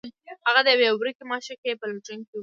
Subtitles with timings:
[0.45, 2.39] هغه د یوې ورکې معشوقې په لټون کې و